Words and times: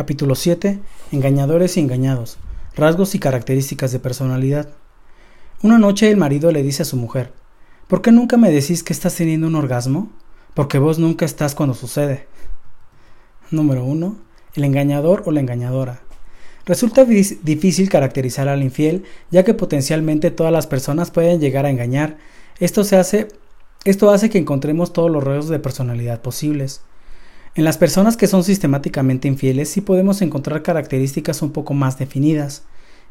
Capítulo 0.00 0.34
7. 0.34 0.78
Engañadores 1.12 1.76
y 1.76 1.80
engañados. 1.80 2.38
Rasgos 2.74 3.14
y 3.14 3.18
características 3.18 3.92
de 3.92 3.98
personalidad. 3.98 4.70
Una 5.62 5.76
noche 5.76 6.10
el 6.10 6.16
marido 6.16 6.52
le 6.52 6.62
dice 6.62 6.84
a 6.84 6.86
su 6.86 6.96
mujer, 6.96 7.34
¿Por 7.86 8.00
qué 8.00 8.10
nunca 8.10 8.38
me 8.38 8.50
decís 8.50 8.82
que 8.82 8.94
estás 8.94 9.14
teniendo 9.14 9.46
un 9.46 9.56
orgasmo? 9.56 10.08
Porque 10.54 10.78
vos 10.78 10.98
nunca 10.98 11.26
estás 11.26 11.54
cuando 11.54 11.74
sucede. 11.74 12.26
Número 13.50 13.84
1. 13.84 14.16
El 14.54 14.64
engañador 14.64 15.22
o 15.26 15.32
la 15.32 15.40
engañadora. 15.40 16.00
Resulta 16.64 17.04
difícil 17.04 17.90
caracterizar 17.90 18.48
al 18.48 18.62
infiel, 18.62 19.04
ya 19.30 19.44
que 19.44 19.52
potencialmente 19.52 20.30
todas 20.30 20.50
las 20.50 20.66
personas 20.66 21.10
pueden 21.10 21.40
llegar 21.40 21.66
a 21.66 21.70
engañar. 21.70 22.16
Esto, 22.58 22.80
hace, 22.80 23.28
esto 23.84 24.10
hace 24.10 24.30
que 24.30 24.38
encontremos 24.38 24.94
todos 24.94 25.10
los 25.10 25.22
rasgos 25.22 25.50
de 25.50 25.58
personalidad 25.58 26.22
posibles. 26.22 26.80
En 27.56 27.64
las 27.64 27.78
personas 27.78 28.16
que 28.16 28.28
son 28.28 28.44
sistemáticamente 28.44 29.26
infieles 29.26 29.68
sí 29.68 29.80
podemos 29.80 30.22
encontrar 30.22 30.62
características 30.62 31.42
un 31.42 31.50
poco 31.50 31.74
más 31.74 31.98
definidas. 31.98 32.62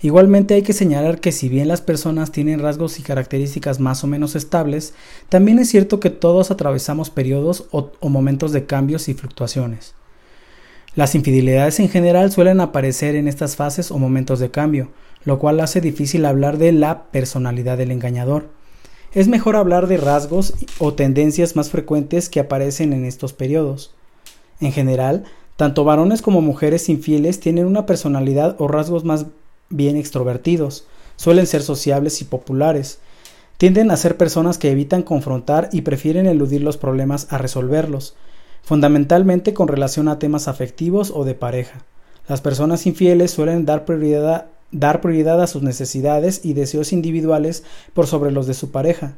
Igualmente 0.02 0.54
hay 0.54 0.62
que 0.62 0.72
señalar 0.72 1.20
que 1.20 1.34
si 1.34 1.50
bien 1.50 1.68
las 1.68 1.82
personas 1.82 2.32
tienen 2.32 2.62
rasgos 2.62 3.00
y 3.00 3.04
características 3.04 3.82
más 3.82 4.02
o 4.06 4.08
menos 4.08 4.38
estables, 4.38 4.94
también 5.28 5.60
es 5.60 5.68
cierto 5.68 6.00
que 6.00 6.10
todos 6.10 6.52
atravesamos 6.52 7.10
periodos 7.10 7.66
o, 7.72 7.92
momentos 8.08 8.54
de 8.54 8.66
cambios 8.66 9.10
y 9.10 9.14
fluctuaciones. 9.14 9.94
Las 10.96 11.16
infidelidades 11.16 11.82
en 11.82 11.90
general 11.90 12.32
suelen 12.32 12.62
aparecer 12.62 13.16
en 13.16 13.28
estas 13.28 13.58
fases 13.58 13.92
o 13.92 14.00
momentos 14.00 14.40
de 14.40 14.52
cambio, 14.52 14.90
lo 15.26 15.38
cual 15.38 15.60
hace 15.60 15.82
difícil 15.82 16.26
hablar 16.26 16.58
de 16.58 16.72
la 16.72 17.12
personalidad 17.12 17.78
del 17.78 17.92
engañador. 17.92 18.48
Es 19.14 19.28
mejor 19.28 19.58
hablar 19.58 19.88
de 19.88 19.98
rasgos 19.98 20.54
o 20.78 20.94
tendencias 20.94 21.58
más 21.58 21.70
frecuentes 21.72 22.30
que 22.30 22.40
aparecen 22.40 22.94
en 22.94 23.04
estos 23.04 23.34
periodos. 23.34 23.99
En 24.60 24.72
general, 24.72 25.24
tanto 25.56 25.84
varones 25.84 26.22
como 26.22 26.42
mujeres 26.42 26.90
infieles 26.90 27.40
tienen 27.40 27.66
una 27.66 27.86
personalidad 27.86 28.56
o 28.60 28.68
rasgos 28.68 29.04
más 29.04 29.26
bien 29.70 29.98
extrovertidos, 29.98 30.86
suelen 31.16 31.48
ser 31.48 31.62
sociables 31.62 32.22
y 32.22 32.26
populares, 32.26 33.00
tienden 33.58 33.92
a 33.92 33.98
ser 33.98 34.16
personas 34.16 34.58
que 34.58 34.72
evitan 34.72 35.04
confrontar 35.04 35.70
y 35.74 35.82
prefieren 35.82 36.28
eludir 36.28 36.62
los 36.62 36.78
problemas 36.78 37.28
a 37.30 37.38
resolverlos, 37.38 38.16
fundamentalmente 38.64 39.54
con 39.54 39.68
relación 39.68 40.08
a 40.08 40.18
temas 40.18 40.48
afectivos 40.48 41.12
o 41.14 41.26
de 41.26 41.36
pareja. 41.36 41.84
Las 42.30 42.40
personas 42.40 42.86
infieles 42.86 43.32
suelen 43.32 43.66
dar 43.66 43.84
prioridad, 43.84 44.48
a 45.42 45.48
sus 45.48 45.62
necesidades 45.62 46.46
y 46.46 46.54
deseos 46.54 46.94
individuales 46.94 47.64
por 47.94 48.08
sobre 48.08 48.32
los 48.32 48.48
de 48.48 48.54
su 48.54 48.72
pareja. 48.72 49.16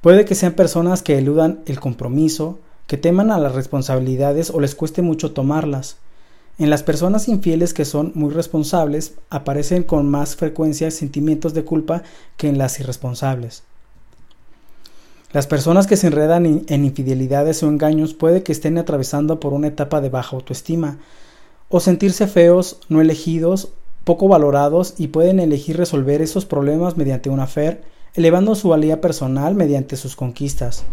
Puede 0.00 0.24
que 0.24 0.34
sean 0.34 0.52
personas 0.52 1.02
que 1.02 1.16
eludan 1.16 1.60
el 1.66 1.78
compromiso, 1.78 2.58
que 2.86 2.96
teman 2.96 3.30
a 3.30 3.38
las 3.38 3.54
responsabilidades 3.54 4.50
o 4.50 4.60
les 4.60 4.74
cueste 4.74 5.02
mucho 5.02 5.32
tomarlas. 5.32 5.96
En 6.58 6.70
las 6.70 6.82
personas 6.82 7.28
infieles 7.28 7.72
que 7.74 7.84
son 7.84 8.12
muy 8.14 8.30
responsables 8.30 9.14
aparecen 9.30 9.82
con 9.82 10.08
más 10.08 10.36
frecuencia 10.36 10.90
sentimientos 10.90 11.54
de 11.54 11.64
culpa 11.64 12.02
que 12.36 12.48
en 12.48 12.58
las 12.58 12.78
irresponsables. 12.78 13.62
Las 15.32 15.46
personas 15.46 15.86
que 15.86 15.96
se 15.96 16.08
enredan 16.08 16.64
en 16.66 16.84
infidelidades 16.84 17.62
o 17.62 17.68
engaños 17.68 18.12
puede 18.12 18.42
que 18.42 18.52
estén 18.52 18.76
atravesando 18.76 19.40
por 19.40 19.54
una 19.54 19.68
etapa 19.68 20.02
de 20.02 20.10
baja 20.10 20.36
autoestima 20.36 20.98
o 21.70 21.80
sentirse 21.80 22.26
feos, 22.26 22.80
no 22.90 23.00
elegidos, 23.00 23.70
poco 24.04 24.28
valorados 24.28 24.94
y 24.98 25.08
pueden 25.08 25.40
elegir 25.40 25.78
resolver 25.78 26.20
esos 26.20 26.44
problemas 26.44 26.98
mediante 26.98 27.30
una 27.30 27.46
fe, 27.46 27.80
elevando 28.14 28.54
su 28.54 28.68
valía 28.68 29.00
personal 29.00 29.54
mediante 29.54 29.96
sus 29.96 30.16
conquistas. 30.16 30.84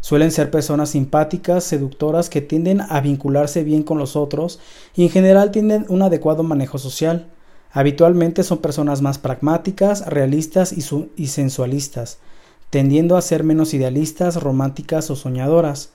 Suelen 0.00 0.30
ser 0.30 0.50
personas 0.50 0.90
simpáticas, 0.90 1.64
seductoras, 1.64 2.30
que 2.30 2.40
tienden 2.40 2.80
a 2.80 3.00
vincularse 3.00 3.64
bien 3.64 3.82
con 3.82 3.98
los 3.98 4.16
otros 4.16 4.60
y 4.94 5.02
en 5.02 5.10
general 5.10 5.50
tienen 5.50 5.86
un 5.88 6.02
adecuado 6.02 6.42
manejo 6.42 6.78
social. 6.78 7.26
Habitualmente 7.72 8.44
son 8.44 8.58
personas 8.58 9.02
más 9.02 9.18
pragmáticas, 9.18 10.06
realistas 10.06 10.72
y, 10.72 10.84
y 11.16 11.26
sensualistas, 11.26 12.18
tendiendo 12.70 13.16
a 13.16 13.22
ser 13.22 13.44
menos 13.44 13.74
idealistas, 13.74 14.40
románticas 14.40 15.10
o 15.10 15.16
soñadoras. 15.16 15.90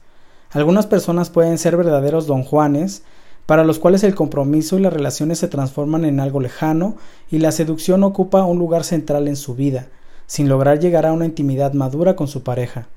Algunas 0.52 0.86
personas 0.86 1.30
pueden 1.30 1.58
ser 1.58 1.78
verdaderos 1.78 2.28
don 2.28 2.44
Juanes, 2.44 3.04
para 3.46 3.64
los 3.64 3.80
cuales 3.80 4.04
el 4.04 4.16
compromiso 4.16 4.78
y 4.78 4.82
las 4.82 4.94
relaciones 4.94 5.40
se 5.40 5.48
transforman 5.48 6.06
en 6.06 6.20
algo 6.20 6.40
lejano 6.40 6.96
y 7.30 7.40
la 7.40 7.52
seducción 7.52 8.04
ocupa 8.04 8.46
un 8.46 8.60
lugar 8.60 8.84
central 8.84 9.28
en 9.28 9.36
su 9.36 9.56
vida, 9.56 9.88
sin 10.28 10.48
lograr 10.48 10.80
llegar 10.80 11.06
a 11.06 11.14
una 11.14 11.26
intimidad 11.26 11.74
madura 11.74 12.16
con 12.16 12.28
su 12.28 12.44
pareja. 12.44 12.88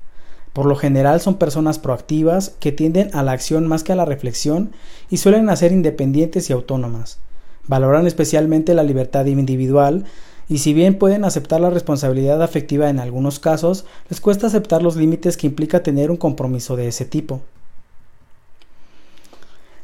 Por 0.57 0.65
lo 0.65 0.75
general 0.75 1.21
son 1.21 1.35
personas 1.35 1.77
proactivas 1.77 2.55
que 2.59 2.71
tienden 2.71 3.11
a 3.13 3.21
la 3.21 3.31
acción 3.31 3.67
más 3.67 3.83
que 3.83 3.91
a 3.91 3.95
la 3.95 4.05
reflexión 4.05 4.71
y 5.07 5.17
suelen 5.17 5.55
ser 5.55 5.71
independientes 5.71 6.49
y 6.49 6.53
autónomas. 6.53 7.19
Valoran 7.67 8.07
especialmente 8.07 8.73
la 8.73 8.81
libertad 8.81 9.27
individual 9.27 10.05
y 10.49 10.57
si 10.57 10.73
bien 10.73 10.97
pueden 10.97 11.25
aceptar 11.25 11.61
la 11.61 11.69
responsabilidad 11.69 12.41
afectiva 12.41 12.89
en 12.89 12.99
algunos 12.99 13.39
casos, 13.39 13.85
les 14.09 14.19
cuesta 14.19 14.47
aceptar 14.47 14.81
los 14.81 14.95
límites 14.95 15.37
que 15.37 15.45
implica 15.45 15.83
tener 15.83 16.09
un 16.09 16.17
compromiso 16.17 16.75
de 16.75 16.87
ese 16.87 17.05
tipo. 17.05 17.41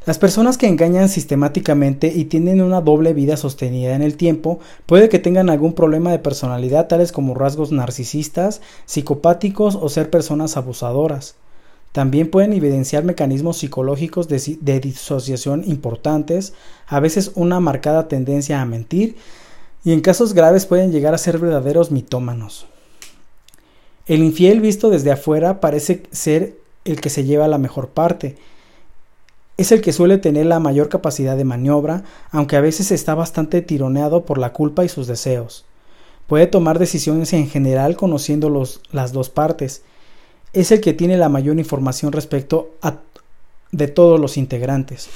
Las 0.06 0.20
personas 0.20 0.58
que 0.58 0.68
engañan 0.68 1.08
sistemáticamente 1.08 2.12
y 2.14 2.26
tienen 2.26 2.62
una 2.62 2.82
doble 2.82 3.14
vida 3.14 3.38
sostenida 3.38 3.96
en 3.96 4.02
el 4.02 4.18
tiempo 4.18 4.60
puede 4.86 5.08
que 5.08 5.18
tengan 5.18 5.50
algún 5.50 5.74
problema 5.74 6.12
de 6.12 6.20
personalidad 6.20 6.88
tales 6.88 7.14
como 7.14 7.36
rasgos 7.36 7.72
narcisistas, 7.72 8.60
psicopáticos 8.86 9.76
o 9.76 9.88
ser 9.88 10.10
personas 10.10 10.58
abusadoras. 10.58 11.36
También 11.94 12.30
pueden 12.30 12.52
evidenciar 12.52 13.06
mecanismos 13.06 13.58
psicológicos 13.58 14.28
de, 14.28 14.58
de 14.60 14.80
disociación 14.82 15.64
importantes, 15.66 16.54
a 16.88 17.00
veces 17.00 17.32
una 17.36 17.62
marcada 17.62 18.10
tendencia 18.10 18.62
a 18.62 18.66
mentir 18.66 19.16
y 19.86 19.94
en 19.94 20.02
casos 20.02 20.34
graves 20.34 20.66
pueden 20.66 20.92
llegar 20.92 21.14
a 21.14 21.18
ser 21.18 21.38
verdaderos 21.38 21.92
mitómanos. 21.92 22.66
El 24.06 24.22
infiel 24.22 24.60
visto 24.60 24.90
desde 24.90 25.12
afuera 25.12 25.62
parece 25.62 26.04
ser 26.12 26.58
el 26.84 27.00
que 27.00 27.10
se 27.10 27.24
lleva 27.24 27.48
la 27.48 27.58
mejor 27.58 27.90
parte, 27.90 28.36
es 29.58 29.72
el 29.72 29.82
que 29.82 29.94
suele 29.94 30.18
tener 30.18 30.48
la 30.48 30.60
mayor 30.60 30.90
capacidad 30.90 31.38
de 31.38 31.44
maniobra, 31.44 32.04
aunque 32.32 32.56
a 32.56 32.62
veces 32.62 32.92
está 32.92 33.14
bastante 33.14 33.62
tironeado 33.62 34.26
por 34.26 34.38
la 34.38 34.52
culpa 34.52 34.84
y 34.84 34.90
sus 34.90 35.08
deseos. 35.08 35.66
Puede 36.28 36.48
tomar 36.48 36.80
decisiones 36.80 37.34
en 37.34 37.48
general 37.48 37.96
conociendo 37.96 38.50
los, 38.50 38.82
las 38.92 39.14
dos 39.14 39.30
partes. 39.30 39.84
Es 40.54 40.72
el 40.72 40.82
que 40.82 40.94
tiene 40.94 41.18
la 41.18 41.30
mayor 41.30 41.60
información 41.60 42.12
respecto 42.12 42.72
a, 42.82 43.00
de 43.72 43.88
todos 43.88 44.20
los 44.20 44.38
integrantes. 44.38 45.10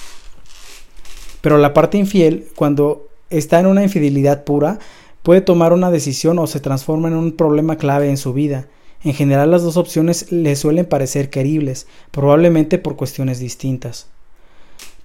Pero 1.42 1.58
la 1.58 1.74
parte 1.74 1.98
infiel, 1.98 2.48
cuando 2.56 3.08
está 3.30 3.60
en 3.60 3.68
una 3.68 3.84
infidelidad 3.84 4.44
pura, 4.44 4.80
puede 5.24 5.42
tomar 5.42 5.74
una 5.74 5.92
decisión 5.92 6.38
o 6.40 6.48
se 6.48 6.60
transforma 6.60 7.08
en 7.08 7.16
un 7.16 7.32
problema 7.32 7.78
clave 7.78 8.10
en 8.10 8.18
su 8.18 8.34
vida. 8.34 8.68
En 9.04 9.14
general 9.14 9.52
las 9.52 9.64
dos 9.64 9.78
opciones 9.78 10.32
le 10.32 10.56
suelen 10.56 10.86
parecer 10.86 11.30
queribles, 11.30 11.88
probablemente 12.12 12.78
por 12.78 12.96
cuestiones 12.96 13.40
distintas. 13.40 14.08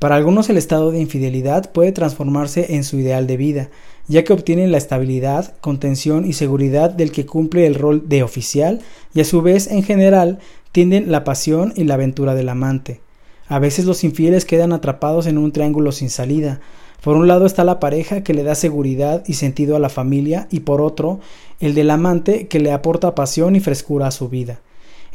Para 0.03 0.17
algunos 0.17 0.51
el 0.51 0.57
estado 0.57 0.91
de 0.91 0.99
infidelidad 0.99 1.71
puede 1.71 1.93
transformarse 1.93 2.75
en 2.75 2.83
su 2.83 2.99
ideal 2.99 3.29
de 3.29 3.37
vida, 3.37 3.71
ya 4.09 4.25
que 4.25 4.33
obtienen 4.33 4.73
la 4.73 4.79
estabilidad, 4.79 5.55
contención 5.61 6.27
y 6.27 6.33
seguridad 6.33 6.91
del 6.91 7.13
que 7.13 7.25
cumple 7.25 7.69
el 7.69 7.77
rol 7.77 8.09
de 8.09 8.25
oficial 8.25 8.81
y 9.15 9.21
a 9.21 9.25
su 9.25 9.43
vez 9.43 9.69
en 9.69 9.85
general 9.85 10.41
tienden 10.73 11.13
la 11.13 11.23
pasión 11.23 11.73
y 11.77 11.85
la 11.85 11.95
aventura 11.95 12.35
del 12.35 12.49
amante. 12.49 13.01
A 13.47 13.61
veces 13.61 13.85
los 13.85 14.03
infieles 14.03 14.45
quedan 14.45 14.73
atrapados 14.73 15.29
en 15.29 15.39
un 15.39 15.53
triángulo 15.53 15.93
sin 15.93 16.11
salida. 16.11 16.61
Por 17.01 17.17
un 17.17 17.29
lado 17.29 17.47
está 17.47 17.63
la 17.63 17.79
pareja 17.79 18.25
que 18.25 18.35
le 18.35 18.43
da 18.43 18.57
seguridad 18.57 19.23
y 19.29 19.35
sentido 19.35 19.77
a 19.77 19.79
la 19.79 19.89
familia 19.89 20.49
y 20.51 20.61
por 20.61 20.81
otro 20.81 21.21
el 21.61 21.75
del 21.77 21.91
amante 21.91 22.49
que 22.49 22.59
le 22.59 22.73
aporta 22.73 23.15
pasión 23.15 23.55
y 23.55 23.61
frescura 23.61 24.09
a 24.09 24.11
su 24.11 24.29
vida. 24.29 24.63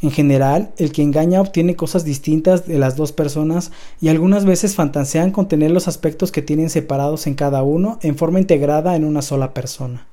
En 0.00 0.12
general, 0.12 0.70
el 0.76 0.92
que 0.92 1.02
engaña 1.02 1.40
obtiene 1.40 1.74
cosas 1.74 2.04
distintas 2.04 2.66
de 2.66 2.78
las 2.78 2.94
dos 2.94 3.10
personas 3.10 3.72
y 4.00 4.08
algunas 4.08 4.44
veces 4.44 4.76
fantasean 4.76 5.32
con 5.32 5.48
tener 5.48 5.72
los 5.72 5.88
aspectos 5.88 6.30
que 6.30 6.42
tienen 6.42 6.70
separados 6.70 7.26
en 7.26 7.34
cada 7.34 7.64
uno 7.64 7.98
en 8.02 8.16
forma 8.16 8.38
integrada 8.38 8.94
en 8.94 9.04
una 9.04 9.22
sola 9.22 9.52
persona. 9.54 10.06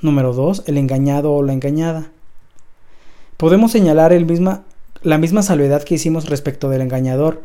Número 0.00 0.32
2. 0.34 0.64
El 0.66 0.78
engañado 0.78 1.32
o 1.32 1.42
la 1.42 1.52
engañada. 1.52 2.12
Podemos 3.36 3.72
señalar 3.72 4.12
el 4.12 4.24
misma, 4.24 4.62
la 5.02 5.18
misma 5.18 5.42
salvedad 5.42 5.82
que 5.82 5.96
hicimos 5.96 6.28
respecto 6.28 6.68
del 6.68 6.82
engañador. 6.82 7.42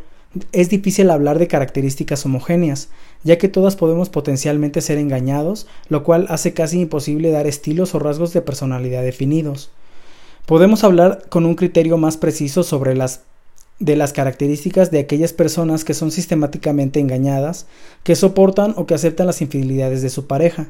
Es 0.51 0.69
difícil 0.69 1.09
hablar 1.09 1.39
de 1.39 1.47
características 1.47 2.23
homogéneas, 2.23 2.89
ya 3.23 3.39
que 3.39 3.49
todas 3.49 3.75
podemos 3.75 4.09
potencialmente 4.09 4.81
ser 4.81 4.99
engañados, 4.99 5.65
lo 5.87 6.03
cual 6.03 6.27
hace 6.29 6.53
casi 6.53 6.81
imposible 6.81 7.31
dar 7.31 7.47
estilos 7.47 7.95
o 7.95 7.99
rasgos 7.99 8.31
de 8.33 8.43
personalidad 8.43 9.01
definidos. 9.01 9.71
Podemos 10.49 10.83
hablar 10.83 11.25
con 11.29 11.45
un 11.45 11.53
criterio 11.53 11.99
más 11.99 12.17
preciso 12.17 12.63
sobre 12.63 12.95
las 12.95 13.21
de 13.77 13.95
las 13.95 14.13
características 14.13 14.89
de 14.89 14.97
aquellas 14.97 15.31
personas 15.31 15.85
que 15.85 15.93
son 15.93 16.09
sistemáticamente 16.09 16.99
engañadas, 16.99 17.67
que 18.01 18.15
soportan 18.15 18.73
o 18.75 18.87
que 18.87 18.95
aceptan 18.95 19.27
las 19.27 19.43
infidelidades 19.43 20.01
de 20.01 20.09
su 20.09 20.25
pareja. 20.25 20.69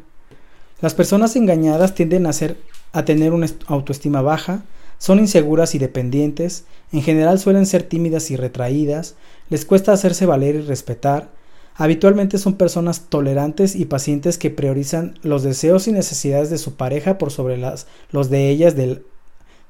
Las 0.81 0.95
personas 0.95 1.37
engañadas 1.37 1.95
tienden 1.95 2.25
a, 2.25 2.33
ser, 2.33 2.57
a 2.91 3.05
tener 3.05 3.31
una 3.31 3.47
autoestima 3.67 4.21
baja, 4.21 4.65
son 4.97 5.17
inseguras 5.17 5.73
y 5.75 5.79
dependientes, 5.79 6.65
en 6.91 7.01
general 7.01 7.39
suelen 7.39 7.65
ser 7.65 7.83
tímidas 7.83 8.31
y 8.31 8.35
retraídas, 8.35 9.15
les 9.49 9.63
cuesta 9.63 9.93
hacerse 9.93 10.25
valer 10.25 10.55
y 10.55 10.61
respetar, 10.61 11.29
Habitualmente 11.75 12.37
son 12.39 12.55
personas 12.55 13.05
tolerantes 13.07 13.77
y 13.77 13.85
pacientes 13.85 14.37
que 14.37 14.49
priorizan 14.49 15.17
los 15.21 15.43
deseos 15.43 15.87
y 15.87 15.93
necesidades 15.93 16.49
de 16.49 16.57
su 16.57 16.75
pareja 16.75 17.17
por 17.17 17.31
sobre 17.31 17.55
las, 17.55 17.87
los 18.11 18.29
de 18.29 18.49
ellas 18.49 18.75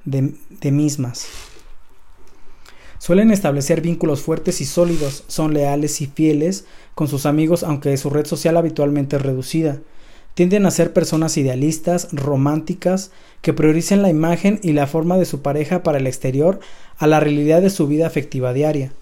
de, 0.06 0.72
mismas. 0.72 1.28
Suelen 2.98 3.32
establecer 3.32 3.82
vínculos 3.82 4.22
fuertes 4.22 4.62
y 4.62 4.66
sólidos, 4.66 5.24
son 5.28 5.54
leales 5.54 6.02
y 6.02 6.08
fieles 6.08 6.66
con 6.96 7.08
sus 7.08 7.26
amigos 7.26 7.64
aunque 7.64 7.96
su 7.98 8.10
red 8.10 8.26
social 8.26 8.58
habitualmente 8.58 9.16
es 9.16 9.22
reducida. 9.22 9.80
Tienden 10.34 10.66
a 10.66 10.72
ser 10.72 10.94
personas 10.94 11.38
idealistas, 11.38 12.10
románticas, 12.12 13.12
que 13.42 13.54
prioricen 13.54 14.02
la 14.02 14.10
imagen 14.10 14.60
y 14.64 14.74
la 14.74 14.88
forma 14.88 15.18
de 15.18 15.26
su 15.26 15.42
pareja 15.42 15.84
para 15.84 15.98
el 15.98 16.08
exterior 16.08 16.60
a 16.98 17.08
la 17.08 17.20
realidad 17.20 17.62
de 17.62 17.70
su 17.70 17.88
vida 17.88 18.08
afectiva 18.08 18.54
diaria. 18.54 18.94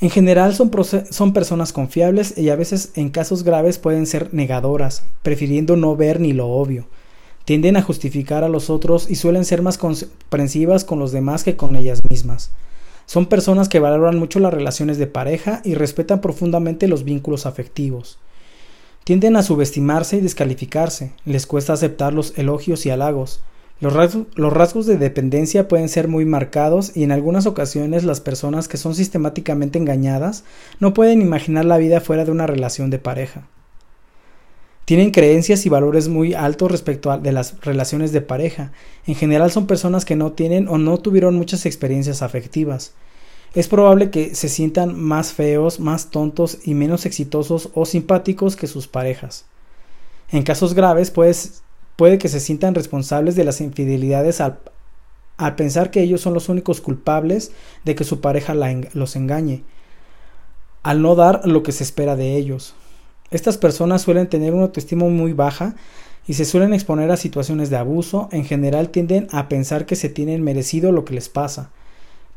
En 0.00 0.10
general 0.10 0.54
son, 0.54 0.70
son, 1.10 1.32
personas 1.32 1.72
confiables 1.72 2.36
y 2.36 2.48
a 2.50 2.56
veces 2.56 2.90
en 2.96 3.10
casos 3.10 3.44
graves 3.44 3.78
pueden 3.78 4.06
ser 4.06 4.34
negadoras, 4.34 5.04
prefiriendo 5.22 5.76
no 5.76 5.94
ver 5.94 6.18
ni 6.18 6.32
lo 6.32 6.48
obvio. 6.48 6.86
Tienden 7.44 7.76
a 7.76 7.82
justificar 7.82 8.44
a 8.44 8.48
los 8.48 8.70
otros 8.70 9.10
y 9.10 9.16
suelen 9.16 9.44
ser 9.44 9.62
más 9.62 9.78
comprensivas 9.78 10.84
con 10.84 10.98
los 10.98 11.12
demás 11.12 11.42
que 11.42 11.56
con 11.56 11.74
ellas 11.76 12.02
mismas. 12.08 12.50
Son 13.06 13.26
personas 13.26 13.68
que 13.68 13.80
valoran 13.80 14.18
mucho 14.18 14.38
las 14.38 14.54
relaciones 14.54 14.96
de 14.98 15.06
pareja 15.06 15.60
y 15.64 15.74
respetan 15.74 16.20
profundamente 16.20 16.88
los 16.88 17.04
vínculos 17.04 17.46
afectivos. 17.46 18.18
Tienden 19.04 19.36
a 19.36 19.42
subestimarse 19.42 20.18
y 20.18 20.20
descalificarse, 20.20 21.12
les 21.24 21.46
cuesta 21.46 21.72
aceptar 21.72 22.14
los 22.14 22.38
elogios 22.38 22.86
y 22.86 22.90
halagos. 22.90 23.42
Los 23.80 23.92
rasgos, 24.52 24.86
de 24.86 24.96
dependencia 24.96 25.66
pueden 25.66 25.88
ser 25.88 26.06
muy 26.06 26.24
marcados 26.24 26.96
y 26.96 27.02
en 27.02 27.10
algunas 27.10 27.46
ocasiones 27.46 28.04
las 28.04 28.20
personas 28.20 28.68
que 28.68 28.76
son 28.76 28.94
sistemáticamente 28.94 29.76
engañadas 29.76 30.44
no 30.78 30.94
pueden 30.94 31.20
imaginar 31.20 31.64
la 31.64 31.78
vida 31.78 32.00
fuera 32.00 32.24
de 32.24 32.30
una 32.30 32.46
relación 32.46 32.90
de 32.90 33.00
pareja. 33.00 33.48
Tienen 34.84 35.10
creencias 35.10 35.64
y 35.64 35.68
valores 35.68 36.08
muy 36.08 36.34
altos 36.34 36.70
respecto 36.70 37.10
a 37.10 37.18
de 37.18 37.32
las 37.32 37.60
relaciones 37.60 38.12
de 38.12 38.20
pareja. 38.20 38.72
En 39.06 39.14
general 39.14 39.50
son 39.50 39.66
personas 39.66 40.04
que 40.04 40.16
no 40.16 40.32
tienen 40.32 40.68
o 40.68 40.78
no 40.78 40.98
tuvieron 40.98 41.36
muchas 41.36 41.66
experiencias 41.66 42.22
afectivas 42.22 42.92
es 43.54 43.68
probable 43.68 44.10
que 44.10 44.34
se 44.34 44.48
sientan 44.48 44.98
más 44.98 45.32
feos, 45.32 45.78
más 45.78 46.10
tontos 46.10 46.58
y 46.64 46.74
menos 46.74 47.04
exitosos 47.04 47.68
o 47.74 47.84
simpáticos 47.84 48.56
que 48.56 48.66
sus 48.66 48.88
parejas. 48.88 49.44
En 50.30 50.42
casos 50.42 50.72
graves 50.72 51.10
pues, 51.10 51.62
puede 51.96 52.18
que 52.18 52.28
se 52.28 52.40
sientan 52.40 52.74
responsables 52.74 53.36
de 53.36 53.44
las 53.44 53.60
infidelidades 53.60 54.40
al, 54.40 54.58
pensar 55.56 55.90
que 55.90 56.00
ellos 56.00 56.22
son 56.22 56.32
los 56.32 56.48
únicos 56.48 56.80
culpables 56.80 57.52
de 57.84 57.94
que 57.94 58.04
su 58.04 58.20
pareja 58.20 58.54
los 58.54 59.16
engañe, 59.16 59.64
al 60.82 61.02
no 61.02 61.14
dar 61.14 61.46
lo 61.46 61.62
que 61.62 61.72
se 61.72 61.84
espera 61.84 62.16
de 62.16 62.36
ellos. 62.36 62.74
Estas 63.32 63.58
personas 63.58 64.02
suelen 64.02 64.28
tener 64.28 64.54
una 64.54 64.64
autoestima 64.64 65.06
muy 65.06 65.32
baja 65.32 65.74
y 66.26 66.34
se 66.34 66.44
suelen 66.44 66.72
exponer 66.72 67.10
a 67.10 67.16
situaciones 67.16 67.68
de 67.68 67.76
abuso, 67.76 68.28
en 68.30 68.44
general 68.44 68.90
tienden 68.90 69.26
a 69.32 69.48
pensar 69.48 69.86
que 69.86 69.96
se 69.96 70.08
tienen 70.08 70.44
merecido 70.44 70.92
lo 70.92 71.04
que 71.04 71.14
les 71.14 71.28
pasa, 71.28 71.70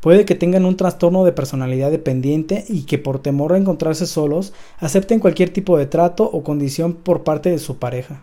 Puede 0.00 0.24
que 0.24 0.34
tengan 0.34 0.66
un 0.66 0.76
trastorno 0.76 1.24
de 1.24 1.32
personalidad 1.32 1.90
dependiente 1.90 2.64
y 2.68 2.82
que 2.82 2.96
por 2.96 3.18
temor 3.18 3.52
a 3.52 3.58
encontrarse 3.58 4.06
solos 4.06 4.52
acepten 4.78 5.20
cualquier 5.20 5.50
tipo 5.50 5.76
de 5.78 5.86
trato 5.86 6.24
o 6.24 6.44
condición 6.44 6.92
por 6.92 7.24
parte 7.24 7.50
de 7.50 7.58
su 7.58 7.78
pareja. 7.78 8.22